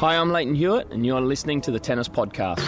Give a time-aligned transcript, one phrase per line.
[0.00, 2.66] Hi, I'm Lleyton Hewitt, and you're listening to the Tennis Podcast.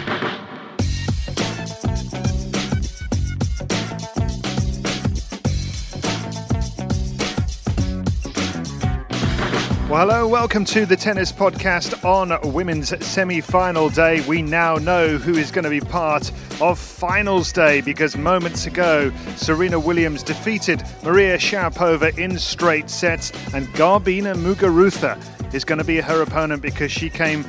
[9.89, 14.21] Well, hello, welcome to the Tennis Podcast on Women's Semi Final Day.
[14.27, 16.31] We now know who is going to be part
[16.61, 23.65] of Finals Day because moments ago, Serena Williams defeated Maria Sharapova in straight sets, and
[23.69, 25.19] Garbiñe Muguruza
[25.53, 27.43] is going to be her opponent because she came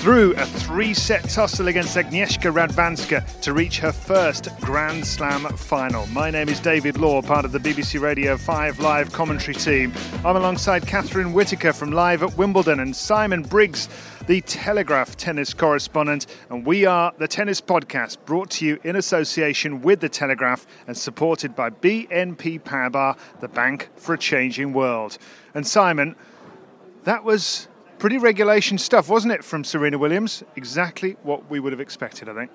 [0.00, 6.06] through a three set tussle against Agnieszka Radwanska to reach her first Grand Slam final.
[6.06, 9.92] My name is David Law, part of the BBC Radio 5 live commentary team.
[10.24, 13.90] I'm alongside Catherine Whitaker from Live at Wimbledon and Simon Briggs,
[14.26, 16.26] the Telegraph tennis correspondent.
[16.48, 20.96] And we are the Tennis Podcast, brought to you in association with the Telegraph and
[20.96, 25.18] supported by BNP Paribas, the bank for a changing world.
[25.52, 26.16] And Simon,
[27.04, 30.42] that was pretty regulation stuff, wasn't it, from Serena Williams?
[30.56, 32.50] Exactly what we would have expected, I think.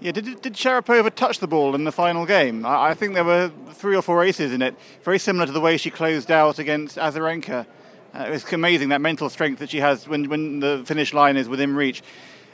[0.00, 2.66] Yeah, did, did Sharapova touch the ball in the final game?
[2.66, 5.60] I, I, think there were three or four aces in it, very similar to the
[5.60, 7.66] way she closed out against Azarenka.
[8.12, 11.48] Uh, it's amazing that mental strength that she has when, when the finish line is
[11.48, 12.02] within reach.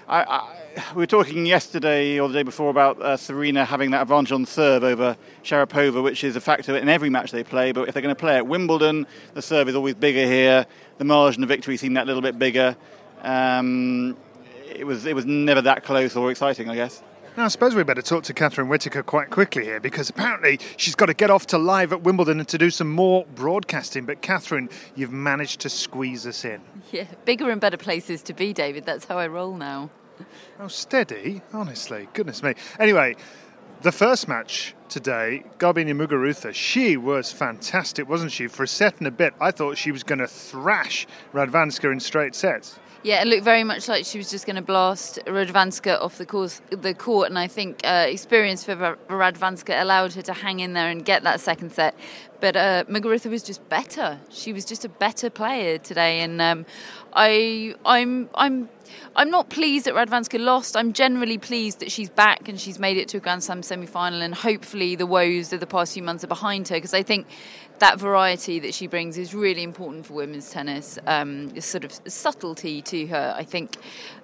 [0.08, 0.59] I, I,
[0.94, 4.46] we were talking yesterday or the day before about uh, Serena having that advantage on
[4.46, 7.72] serve over Sharapova, which is a factor in every match they play.
[7.72, 10.66] But if they're going to play at Wimbledon, the serve is always bigger here.
[10.98, 12.76] The margin of victory seemed that little bit bigger.
[13.22, 14.16] Um,
[14.74, 17.02] it was it was never that close or exciting, I guess.
[17.36, 20.96] Now, I suppose we better talk to Catherine Whitaker quite quickly here because apparently she's
[20.96, 24.04] got to get off to live at Wimbledon and to do some more broadcasting.
[24.04, 26.60] But, Catherine, you've managed to squeeze us in.
[26.90, 28.84] Yeah, bigger and better places to be, David.
[28.84, 29.90] That's how I roll now.
[30.58, 32.08] Oh, steady, honestly.
[32.12, 32.54] Goodness me.
[32.78, 33.16] Anyway,
[33.82, 38.46] the first match today, Garbiñe Muguruza, she was fantastic, wasn't she?
[38.46, 42.00] For a set and a bit, I thought she was going to thrash Radwanska in
[42.00, 42.78] straight sets.
[43.02, 46.26] Yeah, it looked very much like she was just going to blast Radwanska off the
[46.26, 48.76] course, the court, and I think uh, experience for
[49.08, 51.94] Radwanska allowed her to hang in there and get that second set.
[52.40, 54.18] But uh, was just better.
[54.28, 56.66] She was just a better player today, and um,
[57.14, 58.68] I, I'm, I'm,
[59.16, 60.76] I'm not pleased that Radwanska lost.
[60.76, 64.20] I'm generally pleased that she's back and she's made it to a Grand Slam semi-final,
[64.20, 67.26] and hopefully the woes of the past few months are behind her because I think
[67.80, 70.98] that variety that she brings is really important for women's tennis.
[71.06, 73.76] Um, sort of subtlety to her, I think.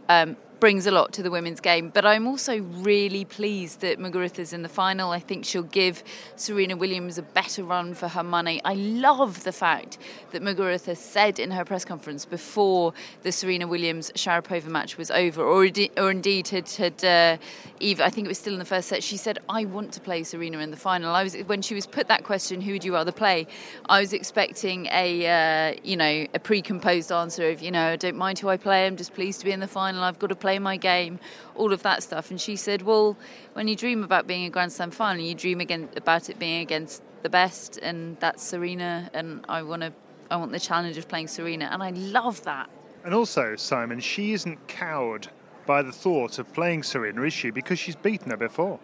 [0.09, 1.91] Um, brings a lot to the women's game.
[1.91, 5.11] But I'm also really pleased that Muguruza's in the final.
[5.11, 6.03] I think she'll give
[6.37, 8.61] Serena Williams a better run for her money.
[8.65, 9.99] I love the fact
[10.33, 15.43] that Muguruza said in her press conference before the Serena Williams Sharapova match was over,
[15.43, 17.37] or, or indeed had, had uh,
[17.81, 20.01] Eve, I think it was still in the first set, she said, I want to
[20.01, 21.15] play Serena in the final.
[21.15, 23.47] I was When she was put that question, who would you rather play?
[23.89, 28.17] I was expecting a, uh, you know, a pre-composed answer of, you know, I don't
[28.17, 30.37] mind who I play, I'm just pleased to be in the final, I've got to
[30.37, 31.19] play my game,
[31.55, 32.31] all of that stuff.
[32.31, 33.17] And she said, Well,
[33.53, 36.61] when you dream about being a Grand Slam final, you dream again about it being
[36.61, 39.11] against the best, and that's Serena.
[39.13, 39.93] And I want to,
[40.31, 42.71] I want the challenge of playing Serena, and I love that.
[43.05, 45.29] And also, Simon, she isn't cowed
[45.67, 47.51] by the thought of playing Serena, is she?
[47.51, 48.79] Because she's beaten her before.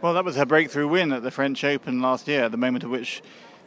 [0.00, 2.90] Well, that was her breakthrough win at the French Open last year, the moment at
[2.90, 3.22] which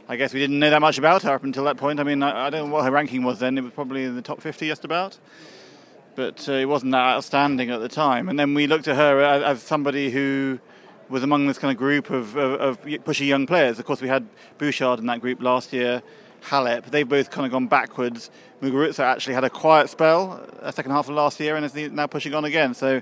[0.08, 2.00] I guess we didn't know that much about her up until that point.
[2.00, 3.58] I mean, I, I don't know what her ranking was then.
[3.58, 5.18] It was probably in the top 50 just about
[6.16, 8.30] but uh, it wasn't that outstanding at the time.
[8.30, 10.60] And then we looked at her as, as somebody who
[11.10, 13.80] was among this kind of group of, of, of, pushy young players.
[13.80, 14.28] Of course, we had
[14.58, 16.02] Bouchard in that group last year,
[16.44, 16.86] Halep.
[16.86, 18.32] They've both kind of gone backwards.
[18.62, 22.08] Muguruza actually had a quiet spell, a second half of last year, and is now
[22.08, 22.74] pushing on again.
[22.74, 23.02] So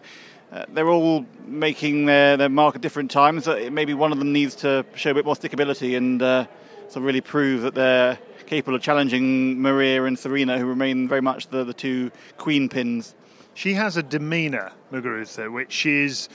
[0.51, 3.47] uh, they're all making their, their mark at different times.
[3.47, 6.45] maybe one of them needs to show a bit more stickability and uh,
[6.89, 8.19] so really prove that they're
[8.51, 13.15] capable of challenging Maria and Serena, who remain very much the, the two queen pins.
[13.53, 16.27] She has a demeanour, Muguruza, which is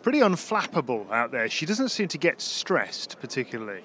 [0.00, 1.50] pretty unflappable out there.
[1.50, 3.82] She doesn't seem to get stressed particularly.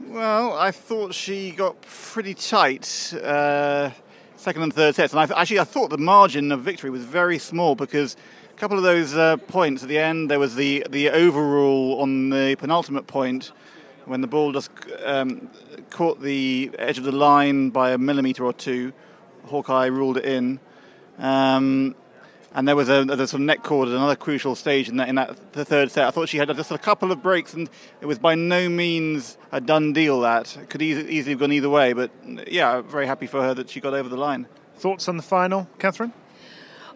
[0.00, 3.90] Well, I thought she got pretty tight uh,
[4.36, 7.38] second and third sets, and I actually I thought the margin of victory was very
[7.38, 8.16] small because
[8.50, 12.30] a couple of those uh, points at the end, there was the the overrule on
[12.30, 13.52] the penultimate point
[14.08, 14.70] when the ball just
[15.04, 15.50] um,
[15.90, 18.92] caught the edge of the line by a millimetre or two.
[19.46, 20.60] Hawkeye ruled it in.
[21.18, 21.94] Um,
[22.54, 25.08] and there was a, a sort of net cord at another crucial stage in that
[25.08, 26.06] in that the third set.
[26.06, 27.68] I thought she had just a couple of breaks, and
[28.00, 30.20] it was by no means a done deal.
[30.20, 32.10] That could easy, easily have gone either way, but
[32.50, 34.46] yeah, very happy for her that she got over the line.
[34.76, 36.12] Thoughts on the final, Catherine?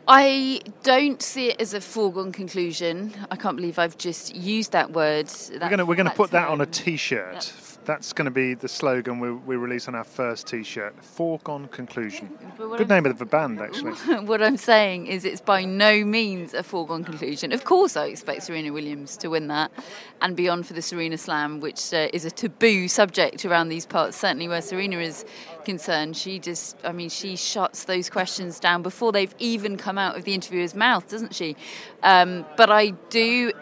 [0.08, 3.12] I don't see it as a foregone conclusion.
[3.30, 5.26] I can't believe I've just used that word.
[5.26, 7.52] That, we're going to we're going to put that on a T-shirt
[7.84, 10.94] that's going to be the slogan we, we release on our first T-shirt.
[11.02, 12.30] Foregone conclusion.
[12.56, 13.92] Good name of the band, actually.
[14.24, 17.52] what I'm saying is, it's by no means a foregone conclusion.
[17.52, 19.72] Of course, I expect Serena Williams to win that
[20.20, 24.16] and beyond for the Serena Slam, which uh, is a taboo subject around these parts.
[24.16, 25.24] Certainly, where Serena is
[25.64, 30.16] concerned, she just, I mean, she shuts those questions down before they've even come out
[30.16, 31.56] of the interviewer's mouth, doesn't she?
[32.02, 33.52] Um, but I do.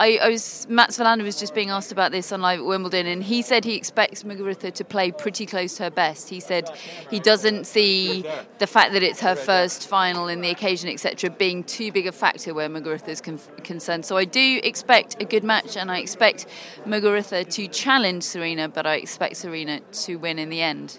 [0.00, 3.06] I, I, was Mats Wilander was just being asked about this on live at Wimbledon,
[3.06, 6.30] and he said he expects Muguruza to play pretty close to her best.
[6.30, 6.70] He said
[7.10, 8.24] he doesn't see
[8.58, 12.12] the fact that it's her first final in the occasion, etc., being too big a
[12.12, 14.06] factor where Muguruza is con- concerned.
[14.06, 16.46] So I do expect a good match, and I expect
[16.86, 20.98] Muguruza to challenge Serena, but I expect Serena to win in the end.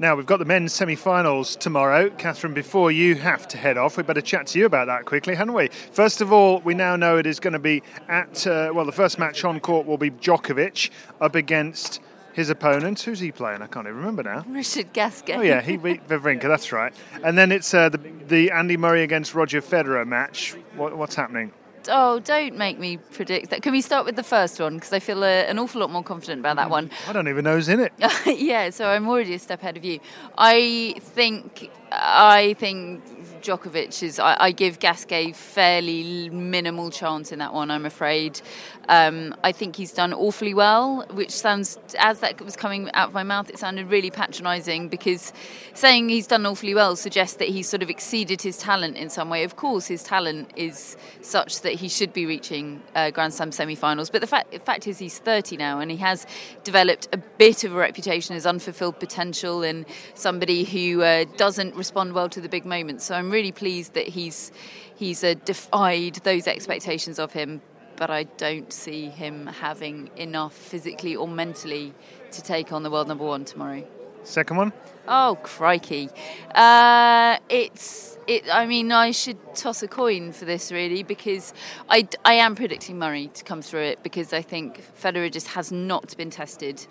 [0.00, 2.08] Now, we've got the men's semi finals tomorrow.
[2.10, 5.34] Catherine, before you have to head off, we better chat to you about that quickly,
[5.34, 5.70] hadn't we?
[5.90, 8.92] First of all, we now know it is going to be at, uh, well, the
[8.92, 10.90] first match on court will be Djokovic
[11.20, 12.00] up against
[12.32, 13.00] his opponent.
[13.00, 13.60] Who's he playing?
[13.60, 14.44] I can't even remember now.
[14.46, 15.34] Richard Gasquet.
[15.34, 16.94] Oh, yeah, he beat Wawrinka, that's right.
[17.24, 17.98] And then it's uh, the,
[18.28, 20.54] the Andy Murray against Roger Federer match.
[20.76, 21.50] What, what's happening?
[21.88, 23.62] Oh, don't make me predict that.
[23.62, 24.76] Can we start with the first one?
[24.76, 26.90] Because I feel uh, an awful lot more confident about that one.
[27.06, 27.92] I don't even know who's in it.
[28.26, 30.00] yeah, so I'm already a step ahead of you.
[30.36, 33.02] I think, I think
[33.42, 34.18] Djokovic is.
[34.18, 37.70] I, I, give Gasquet fairly minimal chance in that one.
[37.70, 38.40] I'm afraid.
[38.88, 43.14] Um, I think he's done awfully well, which sounds as that was coming out of
[43.14, 45.32] my mouth, it sounded really patronising because
[45.74, 49.30] saying he's done awfully well suggests that he's sort of exceeded his talent in some
[49.30, 49.44] way.
[49.44, 54.10] Of course, his talent is such that he should be reaching uh, Grand Slam semi-finals.
[54.10, 56.26] But the fact, the fact is, he's 30 now, and he has
[56.64, 62.12] developed a bit of a reputation as unfulfilled potential and somebody who uh, doesn't respond
[62.14, 63.04] well to the big moments.
[63.04, 64.52] So I'm really pleased that he's
[64.96, 67.60] he's uh, defied those expectations of him.
[67.96, 71.94] But I don't see him having enough physically or mentally
[72.30, 73.84] to take on the world number one tomorrow.
[74.22, 74.72] Second one.
[75.08, 76.10] Oh crikey!
[76.54, 78.44] Uh, it's it.
[78.52, 81.54] I mean, I should toss a coin for this really because
[81.88, 85.72] I, I am predicting Murray to come through it because I think Federer just has
[85.72, 86.86] not been tested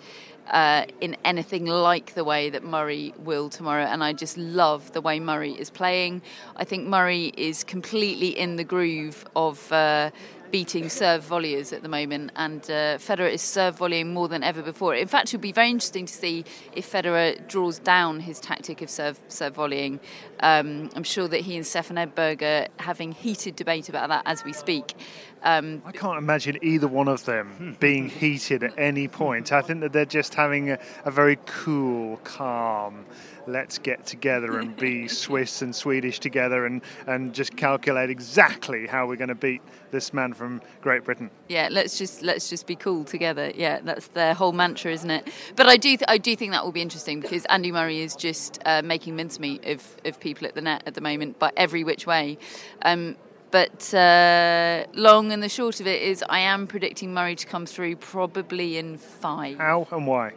[0.50, 3.84] uh, in anything like the way that Murray will tomorrow.
[3.84, 6.22] And I just love the way Murray is playing.
[6.56, 9.70] I think Murray is completely in the groove of.
[9.72, 10.10] Uh,
[10.50, 14.62] beating serve volleys at the moment, and uh, Federer is serve volleying more than ever
[14.62, 14.94] before.
[14.94, 18.82] In fact, it would be very interesting to see if Federer draws down his tactic
[18.82, 20.00] of serve serve volleying.
[20.40, 24.44] Um, I'm sure that he and Stefan Edberg are having heated debate about that as
[24.44, 24.94] we speak.
[25.42, 29.52] Um, I can't imagine either one of them being heated at any point.
[29.52, 33.04] I think that they're just having a, a very cool, calm
[33.48, 39.06] let's get together and be Swiss and Swedish together and, and just calculate exactly how
[39.06, 41.30] we're going to beat this man from Great Britain.
[41.48, 43.52] Yeah, let's just let's just be cool together.
[43.54, 45.28] Yeah, that's their whole mantra, isn't it?
[45.56, 48.14] But I do th- I do think that will be interesting because Andy Murray is
[48.14, 51.84] just uh, making mincemeat of, of people at the net at the moment, but every
[51.84, 52.38] which way.
[52.82, 53.16] Um,
[53.50, 57.64] but uh, long and the short of it is, I am predicting Murray to come
[57.64, 59.56] through probably in five.
[59.56, 60.32] How and why?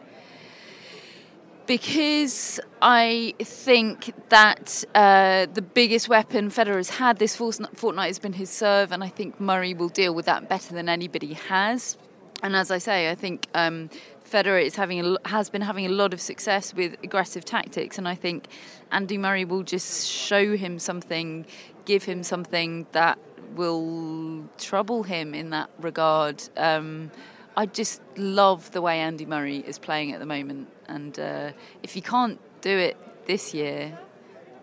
[1.68, 8.34] Because I think that uh, the biggest weapon Federer has had this fortnight has been
[8.34, 11.98] his serve, and I think Murray will deal with that better than anybody has.
[12.44, 13.90] And as I say, I think um,
[14.30, 18.08] Federer is having a, has been having a lot of success with aggressive tactics, and
[18.08, 18.48] I think
[18.92, 21.46] Andy Murray will just show him something,
[21.86, 23.20] give him something that
[23.56, 26.42] will trouble him in that regard.
[26.58, 27.12] Um,
[27.56, 30.70] I just love the way Andy Murray is playing at the moment.
[30.92, 31.52] And uh,
[31.84, 33.98] if he can't do it this year,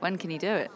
[0.00, 0.70] when can he do it?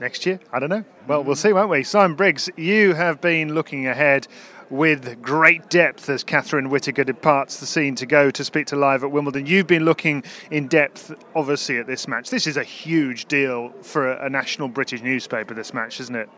[0.00, 0.40] next year.
[0.52, 0.84] I don't know.
[1.06, 1.82] Well, we'll see, won't we?
[1.82, 4.26] Simon Briggs, you have been looking ahead
[4.70, 9.04] with great depth as Catherine Whitaker departs the scene to go to speak to live
[9.04, 9.46] at Wimbledon.
[9.46, 12.30] You've been looking in depth, obviously, at this match.
[12.30, 16.28] This is a huge deal for a, a national British newspaper, this match, isn't it?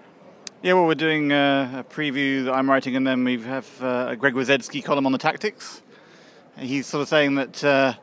[0.63, 4.09] Yeah, well, we're doing uh, a preview that I'm writing, and then we have uh,
[4.11, 5.83] a Greg Rusedski column on the tactics.
[6.59, 7.95] He's sort of saying that uh,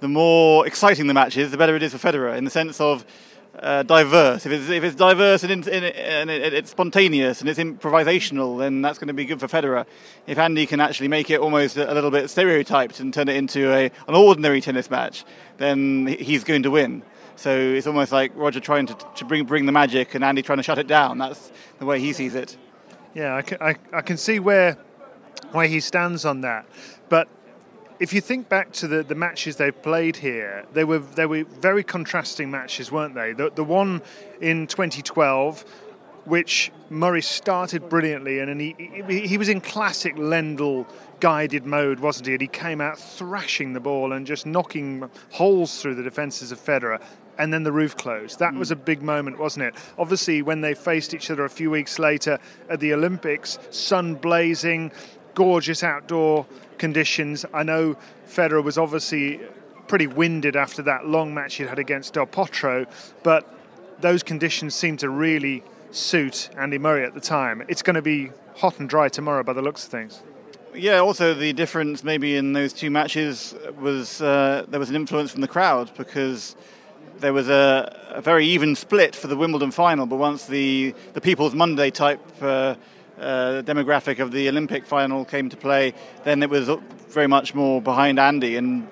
[0.00, 2.80] the more exciting the match is, the better it is for Federer, in the sense
[2.80, 3.04] of
[3.58, 4.46] uh, diverse.
[4.46, 8.82] If it's, if it's diverse and, in, and it, it's spontaneous and it's improvisational, then
[8.82, 9.84] that's going to be good for Federer.
[10.26, 13.36] If Andy can actually make it almost a, a little bit stereotyped and turn it
[13.36, 15.24] into a, an ordinary tennis match,
[15.58, 17.02] then he's going to win.
[17.36, 20.58] So it's almost like Roger trying to, to bring bring the magic and Andy trying
[20.58, 21.18] to shut it down.
[21.18, 22.56] That's the way he sees it.
[23.14, 24.76] Yeah, I can, I, I can see where
[25.52, 26.66] where he stands on that.
[27.08, 27.28] But
[28.00, 31.44] if you think back to the, the matches they've played here, they were they were
[31.44, 33.32] very contrasting matches, weren't they?
[33.32, 34.02] The, the one
[34.40, 35.64] in 2012,
[36.24, 38.74] which Murray started brilliantly, and, and he,
[39.26, 40.86] he, was in classic Lendl
[41.20, 42.32] guided mode, wasn't he?
[42.34, 46.60] And he came out thrashing the ball and just knocking holes through the defences of
[46.60, 47.02] Federer.
[47.38, 48.40] And then the roof closed.
[48.40, 48.84] That was a mm.
[48.84, 49.74] big moment, wasn't it?
[49.96, 54.90] Obviously, when they faced each other a few weeks later at the Olympics, sun blazing,
[55.34, 56.46] gorgeous outdoor
[56.78, 57.44] conditions.
[57.52, 57.96] I know
[58.28, 59.40] Federer was obviously
[59.88, 62.86] pretty winded after that long match he'd had against Del Potro,
[63.22, 63.54] but
[64.00, 67.62] those conditions seemed to really suit Andy Murray at the time.
[67.68, 70.22] It's going to be hot and dry tomorrow by the looks of things.
[70.74, 75.30] Yeah, also the difference maybe in those two matches was uh, there was an influence
[75.30, 76.54] from the crowd because
[77.18, 81.20] there was a, a, very even split for the Wimbledon final, but once the, the
[81.20, 82.76] People's Monday type uh,
[83.20, 85.94] uh, demographic of the Olympic final came to play,
[86.24, 86.68] then it was
[87.08, 88.86] very much more behind Andy, and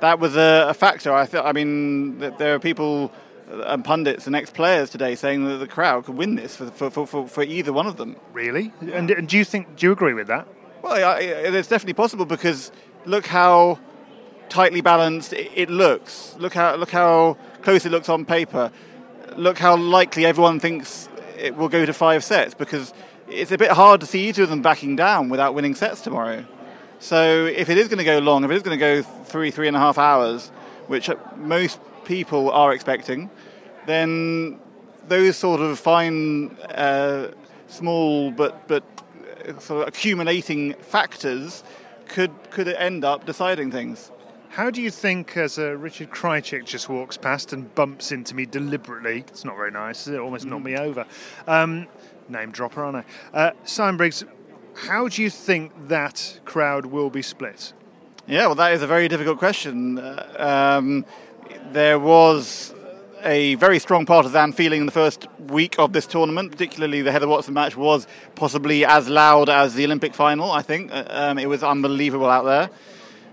[0.00, 1.12] that was a, a factor.
[1.12, 3.12] I, th- I mean, there are people
[3.50, 7.26] and pundits and ex-players today saying that the crowd could win this for, for, for,
[7.26, 8.16] for either one of them.
[8.32, 8.72] Really?
[8.80, 9.76] And, and, do you think?
[9.76, 10.46] Do you agree with that?
[10.82, 12.72] Well, it's definitely possible because
[13.04, 13.78] look how
[14.48, 16.36] tightly balanced it looks.
[16.38, 18.70] Look how look how close it looks on paper.
[19.36, 21.08] Look how likely everyone thinks
[21.38, 22.92] it will go to five sets because
[23.30, 26.44] it's a bit hard to see either of them backing down without winning sets tomorrow.
[26.98, 29.50] So if it is going to go long, if it is going to go three,
[29.50, 30.48] three and a half hours,
[30.86, 33.30] which most people are expecting,
[33.86, 34.60] then
[35.08, 37.30] those sort of fine, uh,
[37.68, 38.84] small but but
[39.48, 41.64] uh, sort of accumulating factors
[42.08, 44.10] could could end up deciding things.
[44.50, 48.46] How do you think, as uh, Richard Krajicek just walks past and bumps into me
[48.46, 50.50] deliberately, it's not very nice, it almost mm.
[50.50, 51.06] knocked me over.
[51.46, 51.86] Um,
[52.30, 53.36] name dropper, aren't I?
[53.36, 54.24] Uh, Simon Briggs,
[54.74, 57.72] how do you think that crowd will be split?
[58.26, 59.98] Yeah, well, that is a very difficult question.
[59.98, 61.04] Uh, um,
[61.72, 62.74] there was
[63.22, 67.28] a very strong partisan feeling in the first week of this tournament, particularly the Heather
[67.28, 70.92] Watson match was possibly as loud as the Olympic final, I think.
[70.92, 72.70] Uh, um, it was unbelievable out there.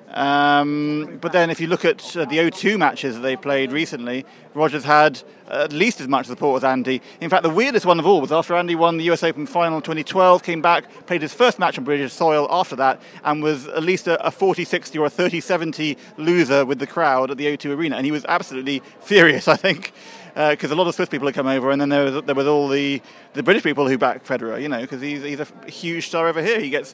[0.09, 4.25] Um, but then, if you look at uh, the O2 matches that they played recently,
[4.53, 7.01] Rogers had at least as much support as Andy.
[7.21, 9.81] In fact, the weirdest one of all was after Andy won the US Open final
[9.81, 13.83] 2012, came back, played his first match on British soil after that, and was at
[13.83, 17.75] least a 40 60 or a 30 70 loser with the crowd at the O2
[17.75, 17.95] Arena.
[17.95, 19.93] And he was absolutely furious, I think.
[20.33, 22.35] Because uh, a lot of Swiss people had come over, and then there was there
[22.35, 23.01] was all the,
[23.33, 26.43] the British people who backed Federer, you know, because he's, he's a huge star over
[26.43, 26.59] here.
[26.59, 26.93] He gets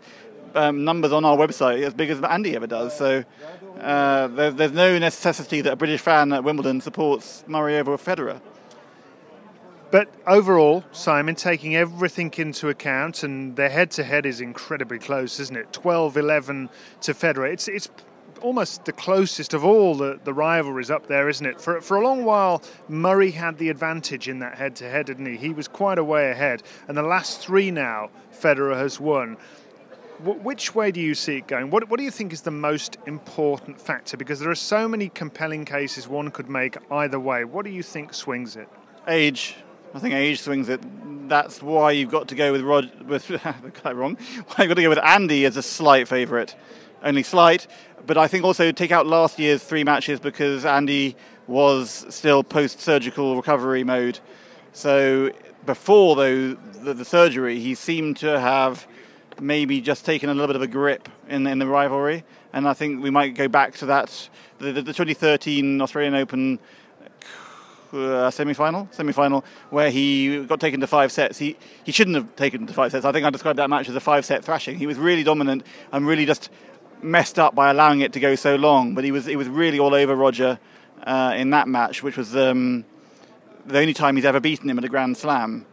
[0.56, 2.98] um, numbers on our website as big as Andy ever does.
[2.98, 3.24] So
[3.80, 8.42] uh, there's, there's no necessity that a British fan at Wimbledon supports Murray over Federer.
[9.92, 15.40] But overall, Simon, taking everything into account, and their head to head is incredibly close,
[15.40, 15.72] isn't it?
[15.72, 16.70] 12 11
[17.02, 17.54] to Federer.
[17.54, 17.90] It's, it's
[18.42, 21.62] almost the closest of all the, the rivalries up there, isn't it?
[21.62, 25.28] For, for a long while, Murray had the advantage in that head to head, didn't
[25.28, 25.38] he?
[25.38, 26.64] He was quite a way ahead.
[26.88, 29.38] And the last three now, Federer has won
[30.24, 31.70] which way do you see it going?
[31.70, 34.18] What, what do you think is the most important factor?
[34.18, 37.44] Because there are so many compelling cases one could make either way.
[37.44, 38.70] What do you think swings it?
[39.08, 39.56] Age.
[39.94, 40.82] I think age swings it.
[41.28, 42.92] That's why you've got to go with Rod.
[43.06, 43.28] With
[43.84, 44.16] got wrong.
[44.16, 46.56] Why you've got to go with Andy as a slight favourite,
[47.04, 47.68] only slight.
[48.06, 51.16] But I think also take out last year's three matches because Andy
[51.48, 54.20] was still post-surgical recovery mode.
[54.72, 55.32] So
[55.66, 58.88] before though the, the surgery, he seemed to have
[59.42, 62.24] maybe just taken a little bit of a grip in, in the rivalry.
[62.52, 66.60] And I think we might go back to that, the, the, the 2013 Australian Open
[67.94, 71.38] uh, semi-final, semi-final, where he got taken to five sets.
[71.38, 73.06] He he shouldn't have taken to five sets.
[73.06, 74.78] I think I described that match as a five-set thrashing.
[74.78, 76.50] He was really dominant and really just
[77.02, 78.96] messed up by allowing it to go so long.
[78.96, 80.60] But he was he was really all over Roger
[81.04, 82.86] uh, in that match, which was um,
[83.66, 85.66] the only time he's ever beaten him at a Grand Slam.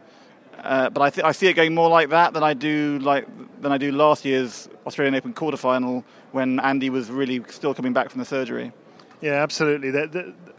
[0.63, 3.27] Uh, but I, th- I see it going more like that than I do like
[3.61, 8.09] than I do last year's Australian Open quarterfinal when Andy was really still coming back
[8.09, 8.71] from the surgery.
[9.21, 9.89] Yeah, absolutely.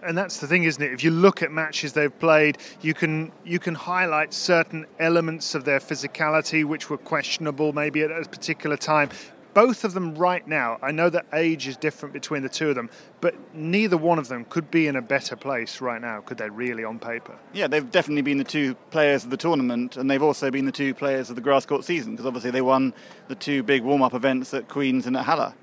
[0.03, 0.93] And that's the thing, isn't it?
[0.93, 5.65] If you look at matches they've played, you can you can highlight certain elements of
[5.65, 9.11] their physicality which were questionable maybe at a particular time.
[9.55, 12.75] Both of them right now, I know that age is different between the two of
[12.75, 12.89] them,
[13.21, 16.49] but neither one of them could be in a better place right now, could they
[16.49, 17.37] really, on paper?
[17.53, 20.73] Yeah, they've definitely been the two players of the tournament, and they've also been the
[20.73, 22.95] two players of the grass court season, because obviously they won
[23.29, 25.55] the two big warm up events at Queen's and at Halle.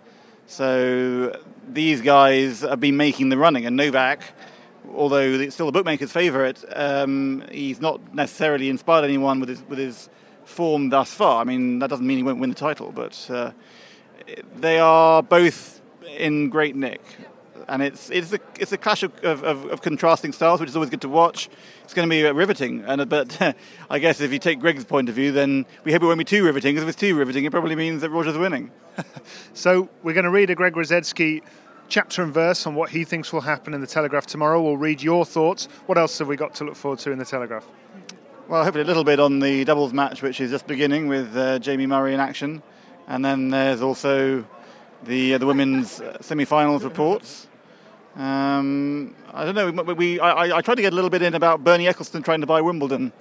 [0.45, 1.35] So
[1.67, 4.21] these guys have been making the running, and Novak,
[4.93, 9.77] although it's still the bookmaker's favourite, um, he's not necessarily inspired anyone with his with
[9.77, 10.09] his
[10.45, 11.41] form thus far.
[11.41, 13.51] I mean, that doesn't mean he won't win the title, but uh,
[14.55, 15.81] they are both
[16.17, 17.01] in great nick.
[17.67, 20.89] And it's it's a it's a clash of, of, of, contrasting styles, which is always
[20.89, 21.49] good to watch.
[21.83, 23.55] It's going to be riveting, and but
[23.91, 26.25] I guess if you take Greg's point of view, then we hope it won't be
[26.25, 26.73] too riveting.
[26.73, 28.71] Because if it's too riveting, it probably means that Roger's winning.
[29.53, 31.43] so we're going to read a Greg Rusedski
[31.89, 34.61] chapter and verse on what he thinks will happen in the Telegraph tomorrow.
[34.61, 35.67] We'll read your thoughts.
[35.85, 37.67] What else have we got to look forward to in the Telegraph?
[38.47, 41.59] Well, hopefully a little bit on the doubles match, which is just beginning with uh,
[41.59, 42.63] Jamie Murray in action,
[43.09, 44.45] and then there's also
[45.03, 47.47] the uh, the women's uh, semi-finals reports.
[48.15, 49.83] Um, I don't know.
[49.83, 52.41] We, we I, I, tried to get a little bit in about Bernie Ecclestone trying
[52.41, 53.11] to buy Wimbledon.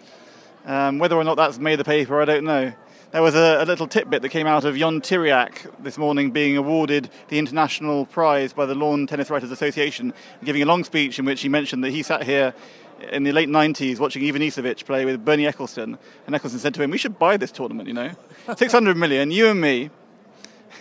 [0.67, 2.73] Um, whether or not that's made the paper, I don't know.
[3.11, 6.59] There was a, a, little tidbit that came out of Ion Tiriac this morning being
[6.59, 10.13] awarded the international prize by the Lawn Tennis Writers Association,
[10.45, 12.53] giving a long speech in which he mentioned that he sat here
[13.01, 16.91] in the late 90s watching Ivanisevic play with Bernie Ecclestone, and Ecclestone said to him,
[16.91, 18.11] We should buy this tournament, you know.
[18.57, 19.91] 600 million, you and me.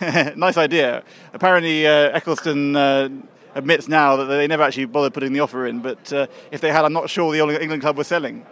[0.00, 1.02] nice idea.
[1.32, 3.08] Apparently, uh, Ecclestone uh,
[3.54, 6.70] admits now that they never actually bothered putting the offer in, but uh, if they
[6.70, 8.46] had, I'm not sure the England club was selling.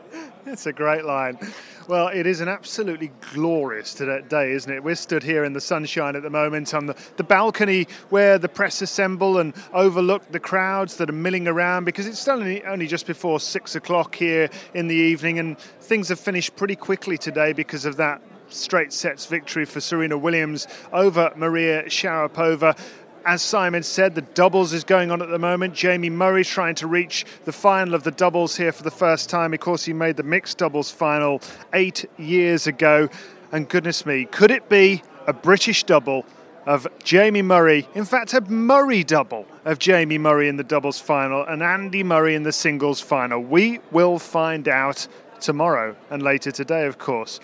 [0.46, 1.38] It's a great line.
[1.88, 4.82] Well, it is an absolutely glorious day, isn't it?
[4.82, 8.48] We're stood here in the sunshine at the moment on the, the balcony where the
[8.48, 13.06] press assemble and overlook the crowds that are milling around because it's only, only just
[13.06, 17.84] before six o'clock here in the evening and things have finished pretty quickly today because
[17.84, 22.76] of that straight sets victory for Serena Williams over Maria Sharapova.
[23.26, 25.74] As Simon said, the doubles is going on at the moment.
[25.74, 29.52] Jamie Murray trying to reach the final of the doubles here for the first time.
[29.52, 33.08] Of course, he made the mixed doubles final eight years ago.
[33.50, 36.24] And goodness me, could it be a British double
[36.66, 37.88] of Jamie Murray?
[37.96, 42.36] In fact, a Murray double of Jamie Murray in the doubles final and Andy Murray
[42.36, 43.40] in the singles final.
[43.40, 45.08] We will find out
[45.40, 47.40] tomorrow and later today, of course.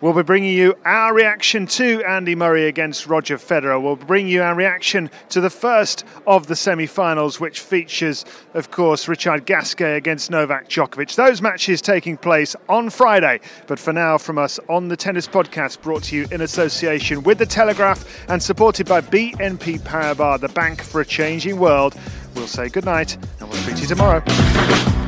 [0.00, 3.82] We'll be bringing you our reaction to Andy Murray against Roger Federer.
[3.82, 8.70] We'll bring you our reaction to the first of the semi finals, which features, of
[8.70, 11.16] course, Richard Gasquet against Novak Djokovic.
[11.16, 13.40] Those matches taking place on Friday.
[13.66, 17.38] But for now, from us on the Tennis Podcast, brought to you in association with
[17.38, 21.96] The Telegraph and supported by BNP Paribas, the bank for a changing world,
[22.36, 25.07] we'll say goodnight and we'll speak to you tomorrow.